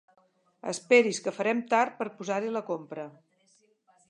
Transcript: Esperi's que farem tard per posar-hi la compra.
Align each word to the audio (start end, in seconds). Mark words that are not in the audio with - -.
Esperi's 0.71 1.19
que 1.25 1.33
farem 1.37 1.61
tard 1.75 2.01
per 2.01 2.09
posar-hi 2.23 2.53
la 2.57 2.65
compra. 2.73 3.07